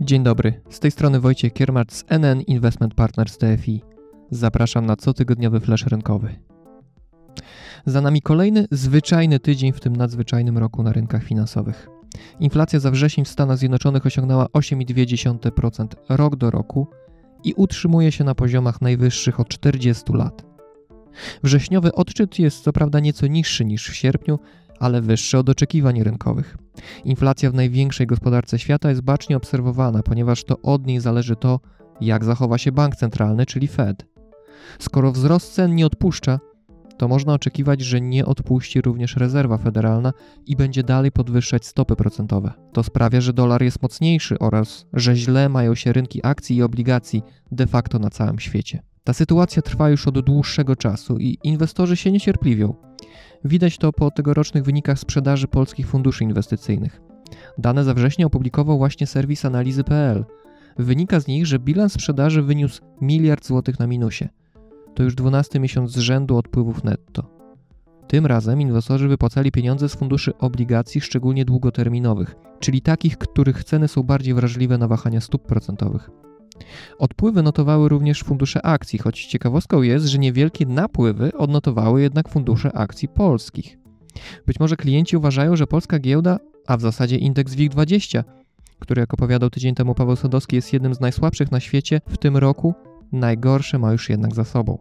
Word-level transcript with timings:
Dzień 0.00 0.22
dobry, 0.22 0.60
z 0.70 0.80
tej 0.80 0.90
strony 0.90 1.20
Wojciech 1.20 1.52
Kiermacz 1.52 1.92
z 1.92 2.04
NN 2.08 2.40
Investment 2.40 2.94
Partners 2.94 3.38
TFI. 3.38 3.82
Zapraszam 4.30 4.86
na 4.86 4.96
cotygodniowy 4.96 5.60
flash 5.60 5.86
rynkowy. 5.86 6.34
Za 7.86 8.00
nami 8.00 8.22
kolejny 8.22 8.66
zwyczajny 8.70 9.40
tydzień 9.40 9.72
w 9.72 9.80
tym 9.80 9.96
nadzwyczajnym 9.96 10.58
roku 10.58 10.82
na 10.82 10.92
rynkach 10.92 11.24
finansowych. 11.24 11.88
Inflacja 12.40 12.80
za 12.80 12.90
wrzesień 12.90 13.24
w 13.24 13.28
Stanach 13.28 13.58
Zjednoczonych 13.58 14.06
osiągnęła 14.06 14.46
8,2% 14.46 15.86
rok 16.08 16.36
do 16.36 16.50
roku 16.50 16.86
i 17.44 17.54
utrzymuje 17.54 18.12
się 18.12 18.24
na 18.24 18.34
poziomach 18.34 18.80
najwyższych 18.80 19.40
od 19.40 19.48
40 19.48 20.12
lat. 20.12 20.51
Wrześniowy 21.42 21.92
odczyt 21.92 22.38
jest 22.38 22.64
co 22.64 22.72
prawda 22.72 23.00
nieco 23.00 23.26
niższy 23.26 23.64
niż 23.64 23.88
w 23.88 23.94
sierpniu, 23.94 24.38
ale 24.80 25.00
wyższy 25.00 25.38
od 25.38 25.48
oczekiwań 25.48 26.02
rynkowych. 26.02 26.56
Inflacja 27.04 27.50
w 27.50 27.54
największej 27.54 28.06
gospodarce 28.06 28.58
świata 28.58 28.88
jest 28.88 29.00
bacznie 29.02 29.36
obserwowana, 29.36 30.02
ponieważ 30.02 30.44
to 30.44 30.60
od 30.62 30.86
niej 30.86 31.00
zależy 31.00 31.36
to, 31.36 31.60
jak 32.00 32.24
zachowa 32.24 32.58
się 32.58 32.72
bank 32.72 32.96
centralny, 32.96 33.46
czyli 33.46 33.68
Fed. 33.68 34.06
Skoro 34.78 35.12
wzrost 35.12 35.54
cen 35.54 35.74
nie 35.74 35.86
odpuszcza, 35.86 36.40
to 36.96 37.08
można 37.08 37.34
oczekiwać, 37.34 37.80
że 37.80 38.00
nie 38.00 38.26
odpuści 38.26 38.80
również 38.80 39.16
rezerwa 39.16 39.58
federalna 39.58 40.12
i 40.46 40.56
będzie 40.56 40.82
dalej 40.82 41.12
podwyższać 41.12 41.66
stopy 41.66 41.96
procentowe. 41.96 42.52
To 42.72 42.82
sprawia, 42.82 43.20
że 43.20 43.32
dolar 43.32 43.62
jest 43.62 43.82
mocniejszy 43.82 44.38
oraz 44.38 44.86
że 44.92 45.16
źle 45.16 45.48
mają 45.48 45.74
się 45.74 45.92
rynki 45.92 46.20
akcji 46.22 46.56
i 46.56 46.62
obligacji 46.62 47.22
de 47.52 47.66
facto 47.66 47.98
na 47.98 48.10
całym 48.10 48.38
świecie. 48.38 48.82
Ta 49.04 49.12
sytuacja 49.12 49.62
trwa 49.62 49.90
już 49.90 50.08
od 50.08 50.20
dłuższego 50.20 50.76
czasu 50.76 51.18
i 51.18 51.38
inwestorzy 51.42 51.96
się 51.96 52.12
niecierpliwią. 52.12 52.74
Widać 53.44 53.78
to 53.78 53.92
po 53.92 54.10
tegorocznych 54.10 54.64
wynikach 54.64 54.98
sprzedaży 54.98 55.48
polskich 55.48 55.86
funduszy 55.86 56.24
inwestycyjnych. 56.24 57.00
Dane 57.58 57.84
za 57.84 57.94
września 57.94 58.26
opublikował 58.26 58.78
właśnie 58.78 59.06
serwis 59.06 59.44
analizy.pl. 59.44 60.24
Wynika 60.78 61.20
z 61.20 61.26
nich, 61.26 61.46
że 61.46 61.58
bilans 61.58 61.92
sprzedaży 61.92 62.42
wyniósł 62.42 62.82
miliard 63.00 63.46
złotych 63.46 63.78
na 63.78 63.86
minusie. 63.86 64.28
To 64.94 65.02
już 65.02 65.14
12 65.14 65.60
miesiąc 65.60 65.90
z 65.90 65.98
rzędu 65.98 66.36
odpływów 66.36 66.84
netto. 66.84 67.30
Tym 68.08 68.26
razem 68.26 68.60
inwestorzy 68.60 69.08
wypłacali 69.08 69.52
pieniądze 69.52 69.88
z 69.88 69.94
funduszy 69.94 70.38
obligacji, 70.38 71.00
szczególnie 71.00 71.44
długoterminowych, 71.44 72.34
czyli 72.60 72.82
takich, 72.82 73.18
których 73.18 73.64
ceny 73.64 73.88
są 73.88 74.02
bardziej 74.02 74.34
wrażliwe 74.34 74.78
na 74.78 74.88
wahania 74.88 75.20
stóp 75.20 75.46
procentowych. 75.46 76.10
Odpływy 76.98 77.42
notowały 77.42 77.88
również 77.88 78.22
fundusze 78.22 78.66
akcji, 78.66 78.98
choć 78.98 79.26
ciekawostką 79.26 79.82
jest, 79.82 80.06
że 80.06 80.18
niewielkie 80.18 80.66
napływy 80.66 81.32
odnotowały 81.38 82.02
jednak 82.02 82.28
fundusze 82.28 82.72
akcji 82.76 83.08
polskich. 83.08 83.78
Być 84.46 84.60
może 84.60 84.76
klienci 84.76 85.16
uważają, 85.16 85.56
że 85.56 85.66
polska 85.66 85.98
giełda, 85.98 86.38
a 86.66 86.76
w 86.76 86.80
zasadzie 86.80 87.16
indeks 87.16 87.54
WIG20, 87.54 88.24
który 88.78 89.00
jak 89.00 89.14
opowiadał 89.14 89.50
tydzień 89.50 89.74
temu 89.74 89.94
Paweł 89.94 90.16
Sadowski 90.16 90.56
jest 90.56 90.72
jednym 90.72 90.94
z 90.94 91.00
najsłabszych 91.00 91.50
na 91.50 91.60
świecie 91.60 92.00
w 92.08 92.18
tym 92.18 92.36
roku, 92.36 92.74
najgorsze 93.12 93.78
ma 93.78 93.92
już 93.92 94.10
jednak 94.10 94.34
za 94.34 94.44
sobą. 94.44 94.78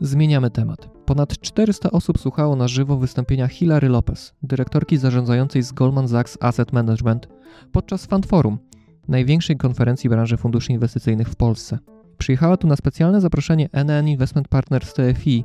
Zmieniamy 0.00 0.50
temat. 0.50 0.88
Ponad 1.04 1.38
400 1.38 1.90
osób 1.90 2.18
słuchało 2.18 2.56
na 2.56 2.68
żywo 2.68 2.96
wystąpienia 2.96 3.48
Hilary 3.48 3.88
Lopez, 3.88 4.34
dyrektorki 4.42 4.96
zarządzającej 4.96 5.62
z 5.62 5.72
Goldman 5.72 6.08
Sachs 6.08 6.38
Asset 6.40 6.72
Management, 6.72 7.28
podczas 7.72 8.06
Fund 8.06 8.26
Forum, 8.26 8.58
największej 9.08 9.56
konferencji 9.56 10.10
branży 10.10 10.36
funduszy 10.36 10.72
inwestycyjnych 10.72 11.28
w 11.28 11.36
Polsce. 11.36 11.78
Przyjechała 12.18 12.56
tu 12.56 12.66
na 12.66 12.76
specjalne 12.76 13.20
zaproszenie 13.20 13.68
NN 13.72 14.08
Investment 14.08 14.48
Partners 14.48 14.94
TFI, 14.94 15.44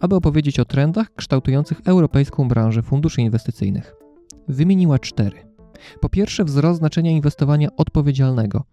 aby 0.00 0.14
opowiedzieć 0.16 0.60
o 0.60 0.64
trendach 0.64 1.14
kształtujących 1.14 1.80
europejską 1.84 2.48
branżę 2.48 2.82
funduszy 2.82 3.20
inwestycyjnych. 3.20 3.94
Wymieniła 4.48 4.98
cztery. 4.98 5.46
Po 6.00 6.08
pierwsze, 6.08 6.44
wzrost 6.44 6.78
znaczenia 6.78 7.10
inwestowania 7.10 7.68
odpowiedzialnego, 7.76 8.64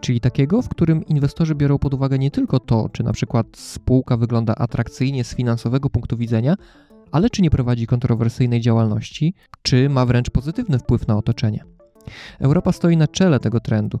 czyli 0.00 0.20
takiego, 0.20 0.62
w 0.62 0.68
którym 0.68 1.06
inwestorzy 1.06 1.54
biorą 1.54 1.78
pod 1.78 1.94
uwagę 1.94 2.18
nie 2.18 2.30
tylko 2.30 2.60
to, 2.60 2.88
czy 2.88 3.02
na 3.02 3.12
przykład 3.12 3.46
spółka 3.56 4.16
wygląda 4.16 4.54
atrakcyjnie 4.54 5.24
z 5.24 5.34
finansowego 5.34 5.90
punktu 5.90 6.16
widzenia, 6.16 6.54
ale 7.12 7.30
czy 7.30 7.42
nie 7.42 7.50
prowadzi 7.50 7.86
kontrowersyjnej 7.86 8.60
działalności, 8.60 9.34
czy 9.62 9.88
ma 9.88 10.06
wręcz 10.06 10.30
pozytywny 10.30 10.78
wpływ 10.78 11.08
na 11.08 11.16
otoczenie. 11.16 11.64
Europa 12.40 12.72
stoi 12.72 12.96
na 12.96 13.08
czele 13.08 13.40
tego 13.40 13.60
trendu. 13.60 14.00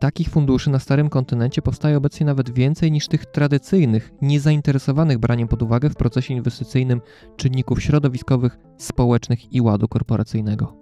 Takich 0.00 0.28
funduszy 0.28 0.70
na 0.70 0.78
starym 0.78 1.08
kontynencie 1.08 1.62
powstaje 1.62 1.96
obecnie 1.96 2.26
nawet 2.26 2.50
więcej 2.50 2.92
niż 2.92 3.08
tych 3.08 3.26
tradycyjnych, 3.26 4.12
niezainteresowanych 4.22 5.18
braniem 5.18 5.48
pod 5.48 5.62
uwagę 5.62 5.90
w 5.90 5.94
procesie 5.94 6.34
inwestycyjnym 6.34 7.00
czynników 7.36 7.82
środowiskowych, 7.82 8.58
społecznych 8.78 9.52
i 9.52 9.60
ładu 9.60 9.88
korporacyjnego. 9.88 10.76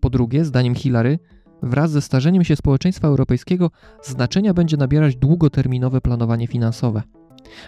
Po 0.00 0.10
drugie, 0.10 0.44
zdaniem 0.44 0.74
Hilary, 0.74 1.18
wraz 1.62 1.90
ze 1.90 2.00
starzeniem 2.00 2.44
się 2.44 2.56
społeczeństwa 2.56 3.08
europejskiego 3.08 3.70
znaczenia 4.02 4.54
będzie 4.54 4.76
nabierać 4.76 5.16
długoterminowe 5.16 6.00
planowanie 6.00 6.46
finansowe. 6.46 7.02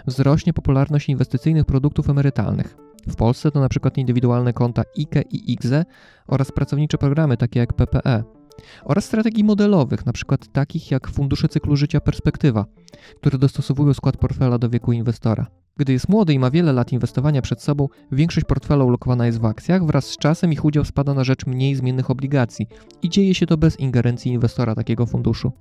Wzrośnie 0.06 0.52
popularność 0.52 1.08
inwestycyjnych 1.08 1.64
produktów 1.64 2.10
emerytalnych. 2.10 2.76
W 3.08 3.16
Polsce 3.16 3.50
to 3.50 3.58
np. 3.58 3.90
indywidualne 3.96 4.52
konta 4.52 4.82
IKE 4.98 5.22
i 5.30 5.52
IGZE 5.52 5.84
oraz 6.26 6.52
pracownicze 6.52 6.98
programy 6.98 7.36
takie 7.36 7.60
jak 7.60 7.72
PPE 7.72 8.24
oraz 8.84 9.04
strategii 9.04 9.44
modelowych, 9.44 10.00
np. 10.02 10.36
takich 10.52 10.90
jak 10.90 11.08
fundusze 11.08 11.48
cyklu 11.48 11.76
życia 11.76 12.00
Perspektywa, 12.00 12.64
które 13.16 13.38
dostosowują 13.38 13.94
skład 13.94 14.16
portfela 14.16 14.58
do 14.58 14.70
wieku 14.70 14.92
inwestora. 14.92 15.46
Gdy 15.78 15.92
jest 15.92 16.08
młody 16.08 16.32
i 16.34 16.38
ma 16.38 16.50
wiele 16.50 16.72
lat 16.72 16.92
inwestowania 16.92 17.42
przed 17.42 17.62
sobą, 17.62 17.88
większość 18.12 18.46
portfela 18.46 18.84
ulokowana 18.84 19.26
jest 19.26 19.40
w 19.40 19.44
akcjach, 19.44 19.86
wraz 19.86 20.06
z 20.06 20.16
czasem 20.16 20.52
ich 20.52 20.64
udział 20.64 20.84
spada 20.84 21.14
na 21.14 21.24
rzecz 21.24 21.46
mniej 21.46 21.74
zmiennych 21.74 22.10
obligacji 22.10 22.66
i 23.02 23.08
dzieje 23.08 23.34
się 23.34 23.46
to 23.46 23.56
bez 23.56 23.80
ingerencji 23.80 24.32
inwestora 24.32 24.74
takiego 24.74 25.06
funduszu. 25.06 25.52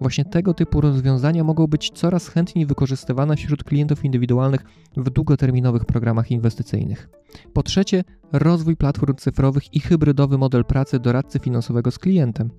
Właśnie 0.00 0.24
tego 0.24 0.54
typu 0.54 0.80
rozwiązania 0.80 1.44
mogą 1.44 1.66
być 1.66 1.90
coraz 1.90 2.28
chętniej 2.28 2.66
wykorzystywane 2.66 3.36
wśród 3.36 3.64
klientów 3.64 4.04
indywidualnych 4.04 4.64
w 4.96 5.10
długoterminowych 5.10 5.84
programach 5.84 6.30
inwestycyjnych. 6.30 7.08
Po 7.52 7.62
trzecie, 7.62 8.04
rozwój 8.32 8.76
platform 8.76 9.14
cyfrowych 9.16 9.74
i 9.74 9.80
hybrydowy 9.80 10.38
model 10.38 10.64
pracy 10.64 10.98
doradcy 11.00 11.38
finansowego 11.38 11.90
z 11.90 11.98
klientem. 11.98 12.50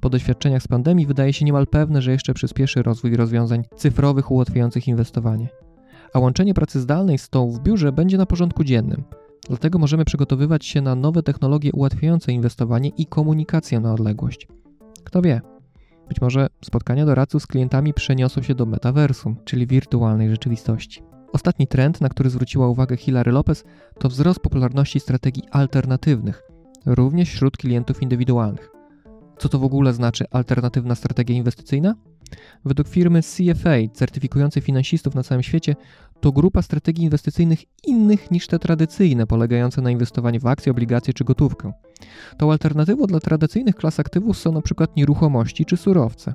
Po 0.00 0.10
doświadczeniach 0.10 0.62
z 0.62 0.68
pandemii 0.68 1.06
wydaje 1.06 1.32
się 1.32 1.44
niemal 1.44 1.66
pewne, 1.66 2.02
że 2.02 2.12
jeszcze 2.12 2.34
przyspieszy 2.34 2.82
rozwój 2.82 3.16
rozwiązań 3.16 3.62
cyfrowych 3.76 4.30
ułatwiających 4.30 4.88
inwestowanie 4.88 5.48
a 6.14 6.18
łączenie 6.18 6.54
pracy 6.54 6.80
zdalnej 6.80 7.18
z 7.18 7.28
tą 7.28 7.50
w 7.50 7.60
biurze 7.60 7.92
będzie 7.92 8.18
na 8.18 8.26
porządku 8.26 8.64
dziennym. 8.64 9.04
Dlatego 9.48 9.78
możemy 9.78 10.04
przygotowywać 10.04 10.66
się 10.66 10.80
na 10.80 10.94
nowe 10.94 11.22
technologie 11.22 11.72
ułatwiające 11.72 12.32
inwestowanie 12.32 12.88
i 12.88 13.06
komunikację 13.06 13.80
na 13.80 13.92
odległość. 13.92 14.48
Kto 15.04 15.22
wie, 15.22 15.40
być 16.08 16.20
może 16.20 16.46
spotkania 16.64 17.06
doradców 17.06 17.42
z 17.42 17.46
klientami 17.46 17.94
przeniosą 17.94 18.42
się 18.42 18.54
do 18.54 18.66
metaversum, 18.66 19.36
czyli 19.44 19.66
wirtualnej 19.66 20.30
rzeczywistości. 20.30 21.02
Ostatni 21.32 21.66
trend, 21.66 22.00
na 22.00 22.08
który 22.08 22.30
zwróciła 22.30 22.68
uwagę 22.68 22.96
Hilary 22.96 23.32
Lopez, 23.32 23.64
to 23.98 24.08
wzrost 24.08 24.40
popularności 24.40 25.00
strategii 25.00 25.42
alternatywnych, 25.50 26.42
również 26.86 27.28
wśród 27.30 27.56
klientów 27.56 28.02
indywidualnych. 28.02 28.70
Co 29.38 29.48
to 29.48 29.58
w 29.58 29.64
ogóle 29.64 29.92
znaczy 29.92 30.24
alternatywna 30.30 30.94
strategia 30.94 31.36
inwestycyjna? 31.36 31.94
Według 32.64 32.88
firmy 32.88 33.20
CFA, 33.22 33.76
certyfikującej 33.92 34.62
finansistów 34.62 35.14
na 35.14 35.22
całym 35.22 35.42
świecie, 35.42 35.76
to 36.20 36.32
grupa 36.32 36.62
strategii 36.62 37.04
inwestycyjnych 37.04 37.58
innych 37.86 38.30
niż 38.30 38.46
te 38.46 38.58
tradycyjne, 38.58 39.26
polegające 39.26 39.82
na 39.82 39.90
inwestowaniu 39.90 40.40
w 40.40 40.46
akcje, 40.46 40.72
obligacje 40.72 41.14
czy 41.14 41.24
gotówkę. 41.24 41.72
Tą 42.38 42.52
alternatywą 42.52 43.06
dla 43.06 43.20
tradycyjnych 43.20 43.74
klas 43.74 44.00
aktywów 44.00 44.38
są 44.38 44.50
np. 44.50 44.86
nieruchomości 44.96 45.64
czy 45.64 45.76
surowce. 45.76 46.34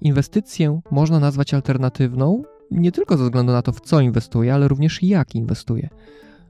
Inwestycję 0.00 0.80
można 0.90 1.20
nazwać 1.20 1.54
alternatywną 1.54 2.42
nie 2.70 2.92
tylko 2.92 3.16
ze 3.16 3.24
względu 3.24 3.52
na 3.52 3.62
to, 3.62 3.72
w 3.72 3.80
co 3.80 4.00
inwestuje, 4.00 4.54
ale 4.54 4.68
również 4.68 5.02
jak 5.02 5.34
inwestuje. 5.34 5.88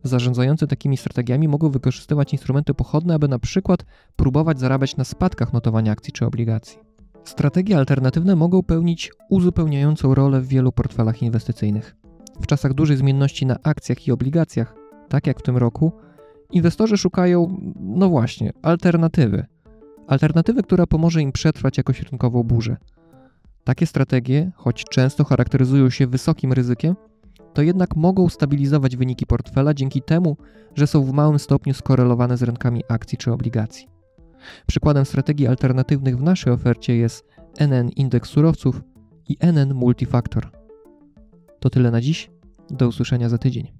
Zarządzający 0.02 0.66
takimi 0.66 0.96
strategiami 0.96 1.48
mogą 1.48 1.70
wykorzystywać 1.70 2.32
instrumenty 2.32 2.74
pochodne, 2.74 3.14
aby 3.14 3.28
na 3.28 3.38
przykład 3.38 3.84
próbować 4.16 4.60
zarabiać 4.60 4.96
na 4.96 5.04
spadkach 5.04 5.52
notowania 5.52 5.92
akcji 5.92 6.12
czy 6.12 6.26
obligacji. 6.26 6.85
Strategie 7.26 7.78
alternatywne 7.78 8.36
mogą 8.36 8.62
pełnić 8.62 9.12
uzupełniającą 9.30 10.14
rolę 10.14 10.40
w 10.40 10.48
wielu 10.48 10.72
portfelach 10.72 11.22
inwestycyjnych. 11.22 11.96
W 12.40 12.46
czasach 12.46 12.74
dużej 12.74 12.96
zmienności 12.96 13.46
na 13.46 13.56
akcjach 13.62 14.08
i 14.08 14.12
obligacjach, 14.12 14.74
tak 15.08 15.26
jak 15.26 15.38
w 15.38 15.42
tym 15.42 15.56
roku, 15.56 15.92
inwestorzy 16.50 16.96
szukają, 16.96 17.60
no 17.80 18.08
właśnie, 18.08 18.52
alternatywy. 18.62 19.46
Alternatywy, 20.06 20.62
która 20.62 20.86
pomoże 20.86 21.22
im 21.22 21.32
przetrwać 21.32 21.78
jakoś 21.78 22.02
rynkową 22.02 22.42
burzę. 22.42 22.76
Takie 23.64 23.86
strategie, 23.86 24.52
choć 24.56 24.84
często 24.84 25.24
charakteryzują 25.24 25.90
się 25.90 26.06
wysokim 26.06 26.52
ryzykiem, 26.52 26.96
to 27.54 27.62
jednak 27.62 27.96
mogą 27.96 28.28
stabilizować 28.28 28.96
wyniki 28.96 29.26
portfela 29.26 29.74
dzięki 29.74 30.02
temu, 30.02 30.36
że 30.74 30.86
są 30.86 31.04
w 31.04 31.12
małym 31.12 31.38
stopniu 31.38 31.74
skorelowane 31.74 32.36
z 32.36 32.42
rynkami 32.42 32.82
akcji 32.88 33.18
czy 33.18 33.32
obligacji. 33.32 33.95
Przykładem 34.66 35.04
strategii 35.04 35.46
alternatywnych 35.46 36.18
w 36.18 36.22
naszej 36.22 36.52
ofercie 36.52 36.96
jest 36.96 37.28
NN 37.58 37.88
Indeks 37.88 38.30
Surowców 38.30 38.82
i 39.28 39.36
NN 39.40 39.74
Multifactor. 39.74 40.50
To 41.60 41.70
tyle 41.70 41.90
na 41.90 42.00
dziś. 42.00 42.30
Do 42.70 42.88
usłyszenia 42.88 43.28
za 43.28 43.38
tydzień. 43.38 43.75